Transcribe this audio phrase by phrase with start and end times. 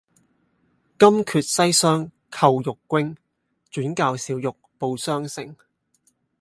[0.97, 3.15] 金闕西廂叩玉扃，
[3.71, 5.55] 轉教小玉報雙成。